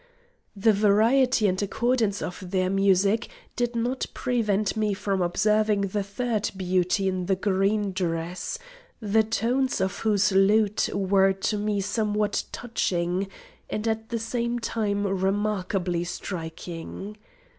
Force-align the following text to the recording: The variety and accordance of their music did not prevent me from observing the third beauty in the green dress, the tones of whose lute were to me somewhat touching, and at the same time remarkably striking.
The 0.55 0.73
variety 0.73 1.45
and 1.47 1.61
accordance 1.61 2.23
of 2.23 2.49
their 2.49 2.71
music 2.71 3.29
did 3.55 3.75
not 3.75 4.07
prevent 4.15 4.75
me 4.75 4.95
from 4.95 5.21
observing 5.21 5.81
the 5.81 6.01
third 6.01 6.49
beauty 6.57 7.07
in 7.07 7.27
the 7.27 7.35
green 7.35 7.91
dress, 7.91 8.57
the 8.99 9.21
tones 9.21 9.79
of 9.79 9.99
whose 9.99 10.31
lute 10.31 10.89
were 10.91 11.33
to 11.33 11.57
me 11.59 11.81
somewhat 11.81 12.45
touching, 12.51 13.27
and 13.69 13.87
at 13.87 14.09
the 14.09 14.17
same 14.17 14.57
time 14.57 15.05
remarkably 15.05 16.03
striking. 16.03 17.15